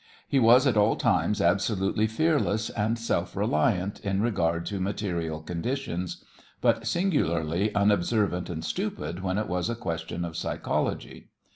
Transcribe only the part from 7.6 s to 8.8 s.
unobservant and